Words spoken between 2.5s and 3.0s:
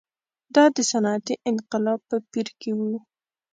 کې و.